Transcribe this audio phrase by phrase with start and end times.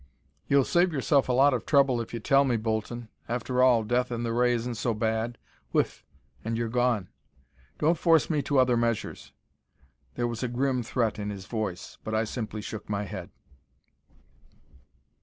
[0.47, 3.09] "You'll save yourself a lot of trouble if you tell me, Bolton.
[3.29, 5.37] After all, death in the ray isn't so bad.
[5.73, 6.03] Whiff
[6.43, 7.09] and you're gone.
[7.77, 9.31] Don't force me to other measures."
[10.15, 11.99] There was a grim threat in his voice.
[12.03, 13.29] But I simply shook my head.